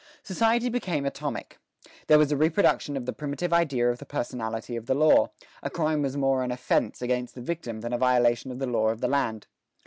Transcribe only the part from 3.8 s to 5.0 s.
of the personality of the